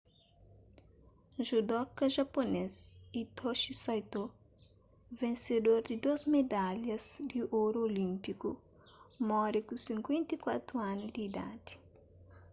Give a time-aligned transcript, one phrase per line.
[1.47, 2.75] judoka japunês
[3.17, 4.23] hitoshi saito
[5.19, 8.49] vensedor di dôs medalhas di oru olínpiku
[9.27, 11.73] móre ku 54 anu di idadi